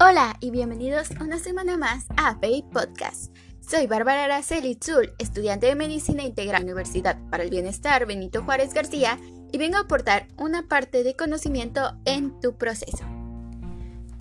[0.00, 3.34] Hola y bienvenidos una semana más a Pay Podcast.
[3.60, 9.18] Soy Bárbara Araceli Zul, estudiante de Medicina Integral Universidad para el Bienestar Benito Juárez García
[9.50, 13.04] y vengo a aportar una parte de conocimiento en tu proceso.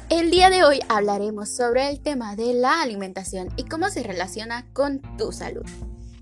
[0.10, 4.66] El día de hoy hablaremos sobre el tema de la alimentación y cómo se relaciona
[4.74, 5.66] con tu salud.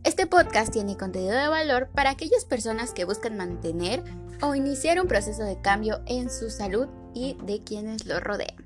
[0.04, 4.04] Este podcast tiene contenido de valor para aquellas personas que buscan mantener
[4.42, 8.65] o iniciar un proceso de cambio en su salud y de quienes lo rodean.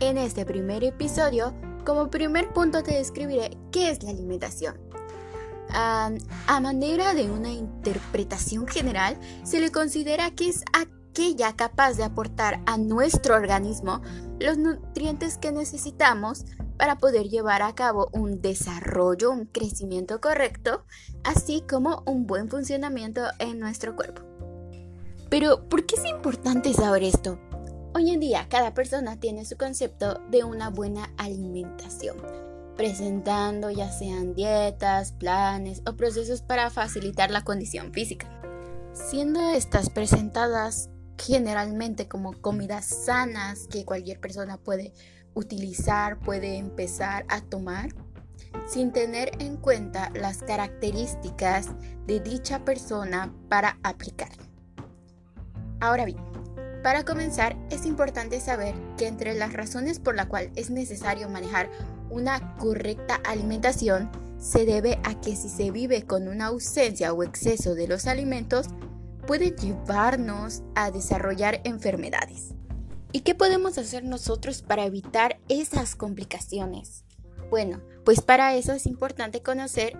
[0.00, 1.52] En este primer episodio,
[1.84, 4.78] como primer punto te describiré qué es la alimentación.
[5.70, 12.62] a manera de una interpretación general, se le considera que es aquella capaz de aportar
[12.66, 14.00] a nuestro organismo
[14.38, 16.44] los nutrientes que necesitamos
[16.78, 20.84] para poder llevar a cabo un desarrollo, un crecimiento correcto,
[21.24, 24.22] así como un buen funcionamiento en nuestro cuerpo.
[25.28, 27.38] Pero, ¿por qué es importante saber esto?
[27.98, 32.16] Hoy en día cada persona tiene su concepto de una buena alimentación,
[32.76, 38.28] presentando ya sean dietas, planes o procesos para facilitar la condición física.
[38.92, 40.90] Siendo estas presentadas
[41.20, 44.92] generalmente como comidas sanas que cualquier persona puede
[45.34, 47.88] utilizar, puede empezar a tomar
[48.68, 51.66] sin tener en cuenta las características
[52.06, 54.30] de dicha persona para aplicar.
[55.80, 56.27] Ahora bien,
[56.88, 61.68] para comenzar es importante saber que entre las razones por la cual es necesario manejar
[62.08, 67.74] una correcta alimentación se debe a que si se vive con una ausencia o exceso
[67.74, 68.68] de los alimentos
[69.26, 72.54] puede llevarnos a desarrollar enfermedades.
[73.12, 77.04] ¿Y qué podemos hacer nosotros para evitar esas complicaciones?
[77.50, 79.94] Bueno, pues para eso es importante conocer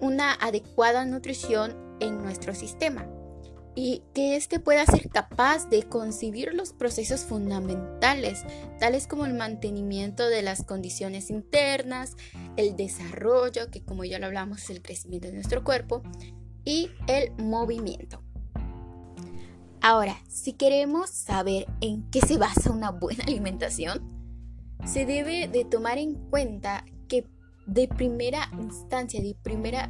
[0.00, 3.06] una adecuada nutrición en nuestro sistema
[3.74, 8.44] y que éste pueda ser capaz de concebir los procesos fundamentales,
[8.78, 12.16] tales como el mantenimiento de las condiciones internas,
[12.56, 16.02] el desarrollo, que como ya lo hablamos es el crecimiento de nuestro cuerpo,
[16.64, 18.22] y el movimiento.
[19.80, 24.00] Ahora, si queremos saber en qué se basa una buena alimentación,
[24.86, 27.26] se debe de tomar en cuenta que
[27.66, 29.88] de primera instancia, de primer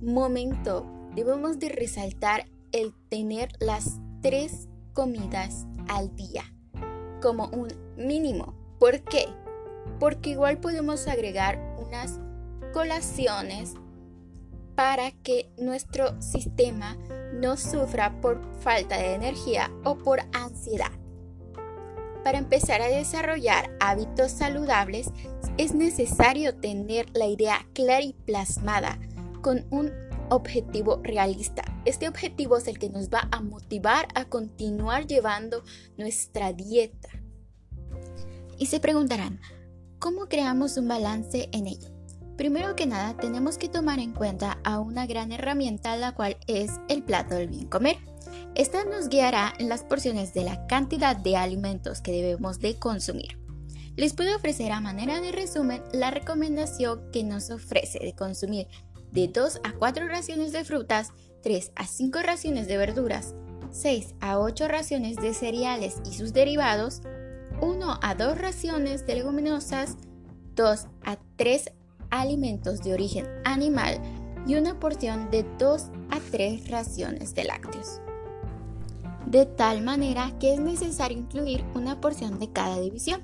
[0.00, 6.44] momento, debemos de resaltar el tener las tres comidas al día
[7.20, 8.54] como un mínimo.
[8.78, 9.28] ¿Por qué?
[10.00, 12.18] Porque igual podemos agregar unas
[12.72, 13.74] colaciones
[14.74, 16.96] para que nuestro sistema
[17.34, 20.90] no sufra por falta de energía o por ansiedad.
[22.24, 25.10] Para empezar a desarrollar hábitos saludables
[25.58, 28.98] es necesario tener la idea clara y plasmada
[29.42, 29.92] con un
[30.32, 31.62] objetivo realista.
[31.84, 35.62] Este objetivo es el que nos va a motivar a continuar llevando
[35.96, 37.10] nuestra dieta.
[38.58, 39.40] Y se preguntarán,
[39.98, 41.88] ¿cómo creamos un balance en ello?
[42.36, 46.72] Primero que nada, tenemos que tomar en cuenta a una gran herramienta, la cual es
[46.88, 47.98] el plato del bien comer.
[48.54, 53.38] Esta nos guiará en las porciones de la cantidad de alimentos que debemos de consumir.
[53.96, 58.66] Les puedo ofrecer a manera de resumen la recomendación que nos ofrece de consumir
[59.12, 61.12] de 2 a 4 raciones de frutas,
[61.42, 63.34] 3 a 5 raciones de verduras,
[63.70, 67.02] 6 a 8 raciones de cereales y sus derivados,
[67.60, 69.96] 1 a 2 raciones de leguminosas,
[70.54, 71.72] 2 a 3
[72.10, 74.00] alimentos de origen animal
[74.46, 78.00] y una porción de 2 a 3 raciones de lácteos.
[79.26, 83.22] De tal manera que es necesario incluir una porción de cada división,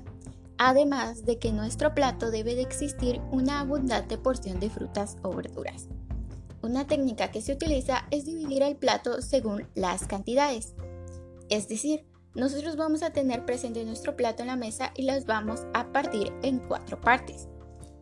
[0.59, 5.87] además de que nuestro plato debe de existir una abundante porción de frutas o verduras.
[6.61, 10.75] Una técnica que se utiliza es dividir el plato según las cantidades.
[11.49, 12.05] Es decir,
[12.35, 16.33] nosotros vamos a tener presente nuestro plato en la mesa y las vamos a partir
[16.43, 17.47] en cuatro partes.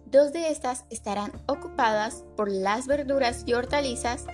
[0.08, 4.26] Dos de estas estarán ocupadas por las verduras y hortalizas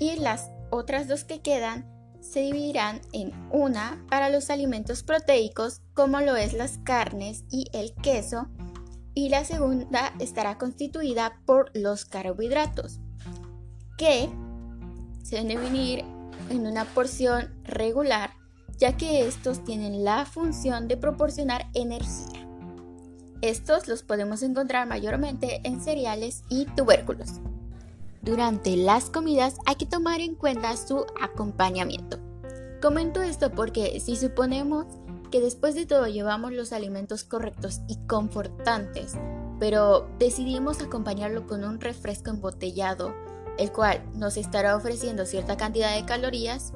[0.00, 1.91] y las otras dos que quedan
[2.22, 7.92] se dividirán en una para los alimentos proteicos como lo es las carnes y el
[7.94, 8.48] queso
[9.12, 13.00] y la segunda estará constituida por los carbohidratos
[13.98, 14.30] que
[15.22, 16.04] se deben dividir
[16.48, 18.30] en una porción regular
[18.78, 22.48] ya que estos tienen la función de proporcionar energía.
[23.40, 27.40] Estos los podemos encontrar mayormente en cereales y tubérculos.
[28.22, 32.20] Durante las comidas hay que tomar en cuenta su acompañamiento.
[32.80, 34.86] Comento esto porque si suponemos
[35.32, 39.14] que después de todo llevamos los alimentos correctos y confortantes,
[39.58, 43.12] pero decidimos acompañarlo con un refresco embotellado,
[43.58, 46.72] el cual nos estará ofreciendo cierta cantidad de calorías,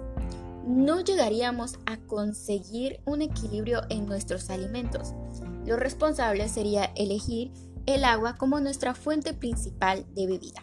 [0.67, 5.15] no llegaríamos a conseguir un equilibrio en nuestros alimentos.
[5.65, 7.53] Lo responsable sería elegir
[7.87, 10.63] el agua como nuestra fuente principal de bebida.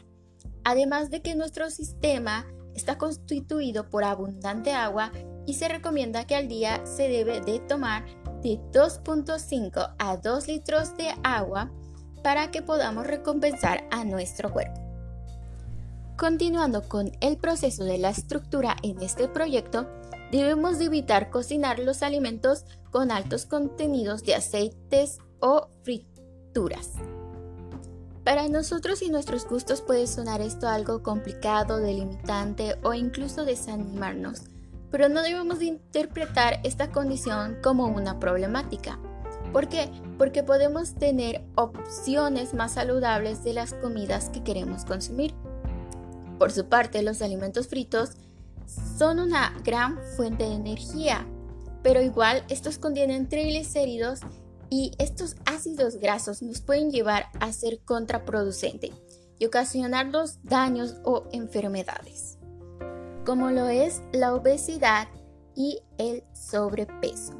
[0.63, 5.11] Además de que nuestro sistema está constituido por abundante agua
[5.45, 8.05] y se recomienda que al día se debe de tomar
[8.41, 11.71] de 2.5 a 2 litros de agua
[12.23, 14.79] para que podamos recompensar a nuestro cuerpo.
[16.17, 19.89] Continuando con el proceso de la estructura en este proyecto,
[20.31, 26.91] debemos de evitar cocinar los alimentos con altos contenidos de aceites o frituras.
[28.23, 34.43] Para nosotros y nuestros gustos puede sonar esto algo complicado, delimitante o incluso desanimarnos,
[34.89, 38.97] pero no debemos de interpretar esta condición como una problemática.
[39.51, 39.89] ¿Por qué?
[40.17, 45.33] Porque podemos tener opciones más saludables de las comidas que queremos consumir.
[46.39, 48.11] Por su parte, los alimentos fritos
[48.97, 51.27] son una gran fuente de energía,
[51.83, 54.21] pero igual estos contienen triglicéridos
[54.73, 58.91] y estos ácidos grasos nos pueden llevar a ser contraproducente
[59.37, 62.39] y ocasionarnos daños o enfermedades,
[63.23, 65.09] como lo es la obesidad
[65.55, 67.33] y el sobrepeso.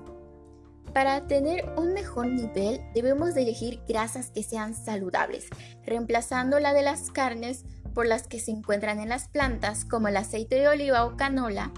[0.94, 5.48] Para tener un mejor nivel debemos de elegir grasas que sean saludables,
[5.88, 7.66] reemplazando la de las carnes
[7.96, 11.74] por las que se encuentran en las plantas como el aceite de oliva o canola,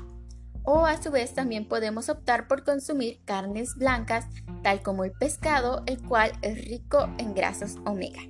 [0.65, 4.25] o a su vez también podemos optar por consumir carnes blancas
[4.63, 8.21] tal como el pescado, el cual es rico en grasas omega.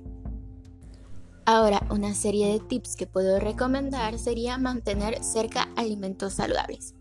[1.48, 6.94] Ahora, una serie de tips que puedo recomendar sería mantener cerca alimentos saludables.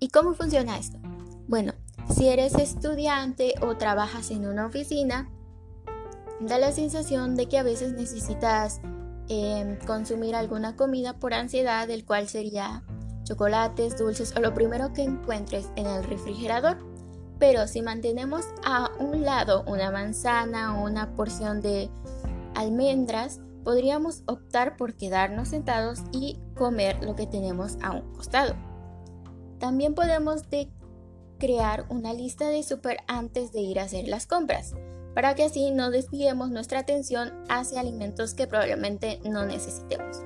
[0.00, 0.98] ¿Y cómo funciona esto?
[1.46, 1.74] Bueno,
[2.12, 5.30] si eres estudiante o trabajas en una oficina,
[6.40, 8.80] da la sensación de que a veces necesitas
[9.28, 12.82] em, consumir alguna comida por ansiedad, el cual sería
[13.24, 16.78] chocolates, dulces o lo primero que encuentres en el refrigerador.
[17.38, 21.90] Pero si mantenemos a un lado una manzana o una porción de
[22.54, 28.54] almendras, podríamos optar por quedarnos sentados y comer lo que tenemos a un costado.
[29.58, 30.70] También podemos de
[31.38, 34.74] crear una lista de súper antes de ir a hacer las compras,
[35.14, 40.22] para que así no desviemos nuestra atención hacia alimentos que probablemente no necesitemos.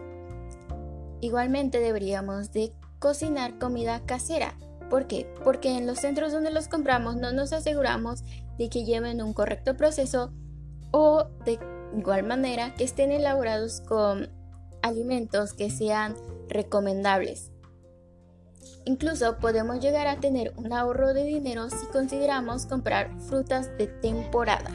[1.21, 4.55] Igualmente deberíamos de cocinar comida casera.
[4.91, 5.33] ¿Por qué?
[5.45, 8.23] Porque en los centros donde los compramos no nos aseguramos
[8.57, 10.33] de que lleven un correcto proceso
[10.91, 11.59] o de
[11.97, 14.31] igual manera que estén elaborados con
[14.83, 16.15] alimentos que sean
[16.49, 17.53] recomendables.
[18.85, 24.71] Incluso podemos llegar a tener un ahorro de dinero si consideramos comprar frutas de temporada.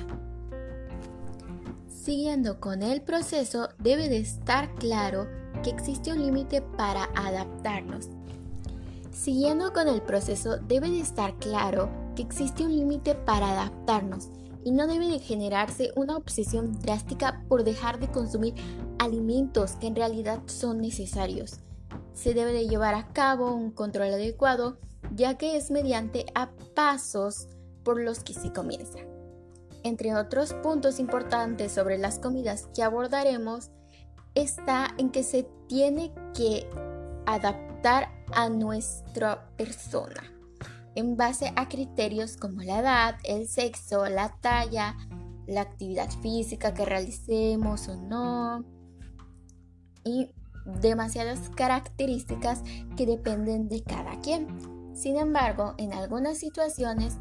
[1.88, 5.28] Siguiendo con el proceso, debe de estar claro
[5.63, 8.10] que existe un límite para adaptarnos.
[9.12, 14.30] Siguiendo con el proceso, debe de estar claro que existe un límite para adaptarnos
[14.63, 18.54] y no debe de generarse una obsesión drástica por dejar de consumir
[19.00, 21.60] alimentos que en realidad son necesarios.
[22.13, 24.77] Se debe de llevar a cabo un control adecuado
[25.15, 27.48] ya que es mediante a pasos
[27.83, 29.00] por los que se comienza.
[29.83, 33.69] Entre otros puntos importantes sobre las comidas que abordaremos
[34.36, 36.68] está en que se tiene que
[37.26, 40.24] adaptar a nuestra persona
[40.96, 44.96] en base a criterios como la edad, el sexo, la talla,
[45.48, 48.63] la actividad física que realicemos o no
[50.04, 50.30] y
[50.82, 52.63] demasiadas características
[52.96, 54.48] que dependen de cada quien.
[54.96, 57.18] Sin embargo, en algunas situaciones,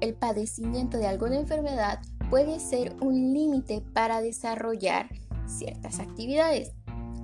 [0.00, 5.08] el padecimiento de alguna enfermedad puede ser un límite para desarrollar
[5.46, 6.72] ciertas actividades.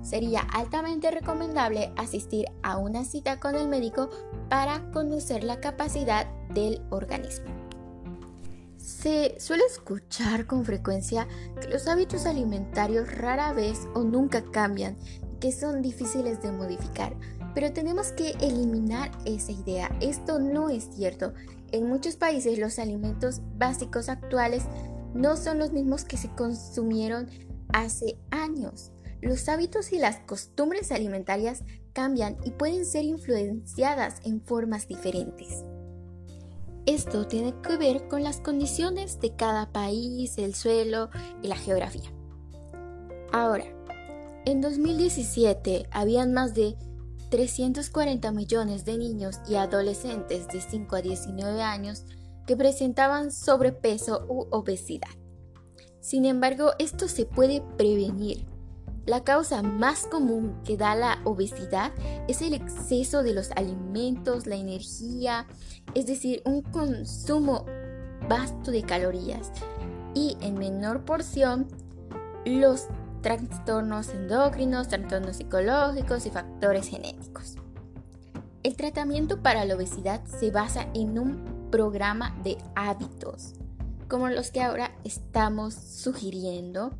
[0.01, 4.09] Sería altamente recomendable asistir a una cita con el médico
[4.49, 7.45] para conocer la capacidad del organismo.
[8.77, 11.27] Se suele escuchar con frecuencia
[11.61, 14.97] que los hábitos alimentarios rara vez o nunca cambian,
[15.39, 17.15] que son difíciles de modificar,
[17.53, 19.95] pero tenemos que eliminar esa idea.
[20.01, 21.33] Esto no es cierto.
[21.71, 24.63] En muchos países los alimentos básicos actuales
[25.13, 27.29] no son los mismos que se consumieron
[27.73, 28.91] hace años.
[29.21, 31.63] Los hábitos y las costumbres alimentarias
[31.93, 35.63] cambian y pueden ser influenciadas en formas diferentes.
[36.85, 41.09] Esto tiene que ver con las condiciones de cada país, el suelo
[41.43, 42.11] y la geografía.
[43.31, 43.65] Ahora,
[44.45, 46.75] en 2017 habían más de
[47.29, 52.03] 340 millones de niños y adolescentes de 5 a 19 años
[52.47, 55.20] que presentaban sobrepeso u obesidad.
[56.01, 58.45] Sin embargo, esto se puede prevenir.
[59.05, 61.91] La causa más común que da la obesidad
[62.27, 65.47] es el exceso de los alimentos, la energía,
[65.95, 67.65] es decir, un consumo
[68.27, 69.51] vasto de calorías
[70.13, 71.67] y en menor porción
[72.45, 72.87] los
[73.21, 77.57] trastornos endocrinos, trastornos psicológicos y factores genéticos.
[78.63, 83.53] El tratamiento para la obesidad se basa en un programa de hábitos,
[84.11, 86.91] como los que ahora estamos sugiriendo.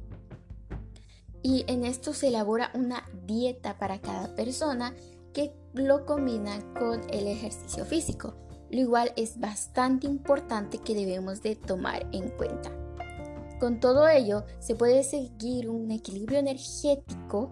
[1.44, 4.96] Y en esto se elabora una dieta para cada persona
[5.34, 8.36] que lo combina con el ejercicio físico,
[8.70, 12.72] lo igual es bastante importante que debemos de tomar en cuenta.
[13.60, 17.52] Con todo ello, se puede seguir un equilibrio energético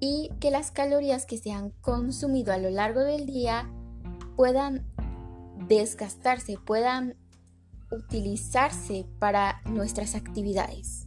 [0.00, 3.70] y que las calorías que se han consumido a lo largo del día
[4.36, 4.86] puedan
[5.68, 7.18] desgastarse, puedan
[7.90, 11.06] utilizarse para nuestras actividades.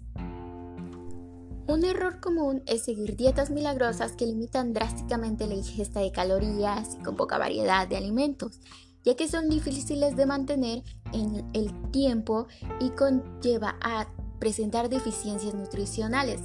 [1.65, 7.03] Un error común es seguir dietas milagrosas que limitan drásticamente la ingesta de calorías y
[7.03, 8.59] con poca variedad de alimentos,
[9.05, 12.47] ya que son difíciles de mantener en el tiempo
[12.81, 14.07] y conlleva a
[14.39, 16.41] presentar deficiencias nutricionales.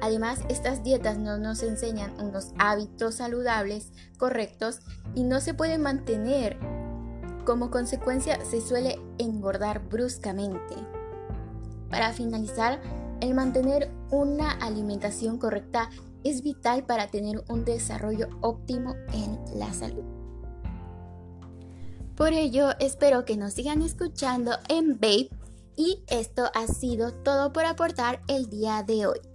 [0.00, 4.80] Además, estas dietas no nos enseñan unos hábitos saludables correctos
[5.14, 6.81] y no se pueden mantener.
[7.44, 10.74] Como consecuencia, se suele engordar bruscamente.
[11.90, 12.80] Para finalizar,
[13.20, 15.90] el mantener una alimentación correcta
[16.24, 20.04] es vital para tener un desarrollo óptimo en la salud.
[22.16, 25.30] Por ello, espero que nos sigan escuchando en Babe
[25.76, 29.31] y esto ha sido todo por aportar el día de hoy.